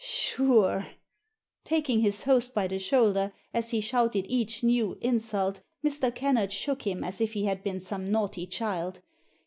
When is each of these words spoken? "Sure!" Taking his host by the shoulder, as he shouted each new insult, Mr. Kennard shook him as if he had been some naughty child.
"Sure!" 0.03 0.87
Taking 1.73 1.99
his 1.99 2.23
host 2.23 2.55
by 2.55 2.65
the 2.65 2.79
shoulder, 2.79 3.31
as 3.53 3.69
he 3.69 3.81
shouted 3.81 4.25
each 4.27 4.63
new 4.63 4.97
insult, 4.99 5.61
Mr. 5.85 6.09
Kennard 6.11 6.51
shook 6.51 6.87
him 6.87 7.03
as 7.03 7.21
if 7.21 7.33
he 7.33 7.45
had 7.45 7.61
been 7.63 7.79
some 7.79 8.05
naughty 8.05 8.47
child. 8.47 9.01